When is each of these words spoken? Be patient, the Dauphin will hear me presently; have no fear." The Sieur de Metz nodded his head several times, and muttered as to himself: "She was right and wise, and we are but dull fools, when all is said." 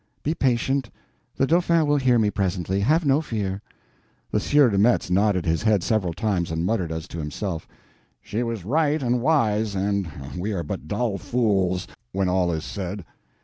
Be 0.23 0.33
patient, 0.33 0.89
the 1.35 1.45
Dauphin 1.45 1.85
will 1.85 1.97
hear 1.97 2.17
me 2.17 2.31
presently; 2.31 2.79
have 2.79 3.05
no 3.05 3.21
fear." 3.21 3.61
The 4.31 4.39
Sieur 4.39 4.71
de 4.71 4.79
Metz 4.79 5.11
nodded 5.11 5.45
his 5.45 5.61
head 5.61 5.83
several 5.83 6.11
times, 6.15 6.49
and 6.49 6.65
muttered 6.65 6.91
as 6.91 7.07
to 7.09 7.19
himself: 7.19 7.67
"She 8.19 8.41
was 8.41 8.65
right 8.65 9.03
and 9.03 9.21
wise, 9.21 9.75
and 9.75 10.09
we 10.39 10.53
are 10.53 10.63
but 10.63 10.87
dull 10.87 11.19
fools, 11.19 11.85
when 12.13 12.27
all 12.27 12.51
is 12.51 12.65
said." 12.65 13.05